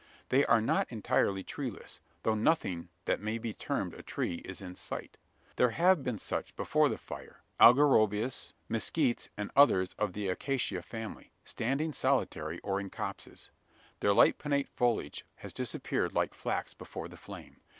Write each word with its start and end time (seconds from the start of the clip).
They 0.29 0.43
are 0.47 0.61
not 0.61 0.87
entirely 0.91 1.43
treeless 1.43 1.99
though 2.23 2.33
nothing 2.33 2.89
that 3.05 3.21
may 3.21 3.37
be 3.37 3.53
termed 3.53 3.93
a 3.93 4.01
tree 4.01 4.37
is 4.43 4.59
in 4.59 4.75
sight. 4.75 5.19
There 5.57 5.69
have 5.69 6.03
been 6.03 6.17
such, 6.17 6.55
before 6.55 6.89
the 6.89 6.97
fire 6.97 7.43
algarobias, 7.59 8.53
mezquites, 8.67 9.29
and 9.37 9.51
others 9.55 9.93
of 9.99 10.13
the 10.13 10.27
acacia 10.27 10.81
family 10.81 11.29
standing 11.43 11.93
solitary, 11.93 12.57
or 12.63 12.79
in 12.79 12.89
copses. 12.89 13.51
Their 13.99 14.11
light 14.15 14.39
pinnate 14.39 14.69
foliage 14.69 15.23
has 15.35 15.53
disappeared 15.53 16.15
like 16.15 16.33
flax 16.33 16.73
before 16.73 17.07
the 17.07 17.15
flame. 17.15 17.57